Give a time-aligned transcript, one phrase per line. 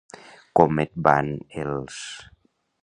[0.59, 1.31] Com et van,
[1.67, 2.03] els...?